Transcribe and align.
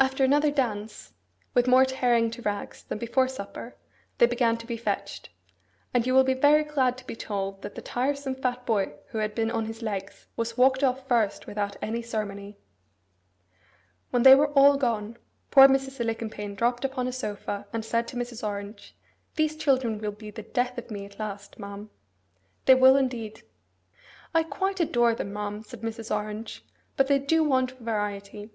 After 0.00 0.24
another 0.24 0.50
dance 0.50 1.12
(with 1.54 1.68
more 1.68 1.84
tearing 1.84 2.28
to 2.32 2.42
rags 2.42 2.82
than 2.82 2.98
before 2.98 3.28
supper), 3.28 3.76
they 4.18 4.26
began 4.26 4.56
to 4.56 4.66
be 4.66 4.76
fetched; 4.76 5.30
and 5.94 6.04
you 6.04 6.12
will 6.12 6.24
be 6.24 6.34
very 6.34 6.64
glad 6.64 6.98
to 6.98 7.06
be 7.06 7.14
told 7.14 7.62
that 7.62 7.76
the 7.76 7.82
tiresome 7.82 8.34
fat 8.34 8.66
boy 8.66 8.94
who 9.10 9.18
had 9.18 9.32
been 9.32 9.48
on 9.50 9.66
his 9.66 9.80
legs 9.80 10.26
was 10.36 10.56
walked 10.58 10.82
off 10.82 11.06
first 11.06 11.46
without 11.46 11.76
any 11.80 12.02
ceremony. 12.02 12.58
When 14.10 14.24
they 14.24 14.34
were 14.34 14.48
all 14.54 14.76
gone, 14.76 15.18
poor 15.52 15.68
Mrs. 15.68 16.00
Alicumpaine 16.00 16.56
dropped 16.56 16.84
upon 16.84 17.06
a 17.06 17.12
sofa, 17.12 17.68
and 17.72 17.84
said 17.84 18.08
to 18.08 18.16
Mrs. 18.16 18.46
Orange, 18.46 18.96
'These 19.36 19.54
children 19.56 19.98
will 19.98 20.12
be 20.12 20.32
the 20.32 20.42
death 20.42 20.78
of 20.78 20.90
me 20.90 21.04
at 21.04 21.20
last, 21.20 21.60
ma'am,—they 21.60 22.74
will 22.74 22.96
indeed!' 22.96 23.44
'I 24.34 24.42
quite 24.42 24.80
adore 24.80 25.14
them, 25.14 25.32
ma'am,' 25.32 25.62
said 25.62 25.82
Mrs. 25.82 26.12
Orange; 26.14 26.64
'but 26.96 27.06
they 27.06 27.20
DO 27.20 27.44
want 27.44 27.78
variety. 27.78 28.50